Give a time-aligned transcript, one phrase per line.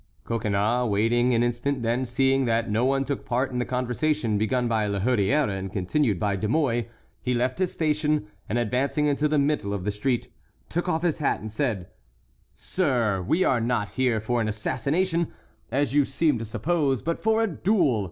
[0.23, 4.67] Coconnas waited an instant; then, seeing that no one took part in the conversation begun
[4.67, 6.87] by La Hurière and continued by De Mouy,
[7.21, 10.29] he left his station, and advancing into the middle of the street,
[10.69, 11.85] took off his hat and said:
[12.55, 15.31] "Sir, we are not here for an assassination,
[15.71, 17.99] as you seem to suppose, but for a duel.